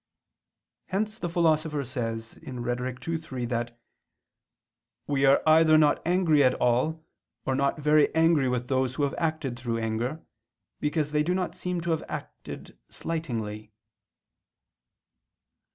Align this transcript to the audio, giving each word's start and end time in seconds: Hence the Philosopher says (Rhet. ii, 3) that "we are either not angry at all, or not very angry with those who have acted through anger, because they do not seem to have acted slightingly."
Hence 0.87 1.19
the 1.19 1.29
Philosopher 1.29 1.83
says 1.83 2.39
(Rhet. 2.41 3.07
ii, 3.07 3.17
3) 3.19 3.45
that 3.45 3.79
"we 5.05 5.27
are 5.27 5.43
either 5.45 5.77
not 5.77 6.01
angry 6.07 6.43
at 6.43 6.55
all, 6.55 7.05
or 7.45 7.53
not 7.53 7.77
very 7.77 8.11
angry 8.15 8.49
with 8.49 8.67
those 8.67 8.95
who 8.95 9.03
have 9.03 9.13
acted 9.19 9.59
through 9.59 9.77
anger, 9.77 10.19
because 10.79 11.11
they 11.11 11.21
do 11.21 11.35
not 11.35 11.53
seem 11.53 11.81
to 11.81 11.91
have 11.91 12.03
acted 12.09 12.75
slightingly." 12.89 13.73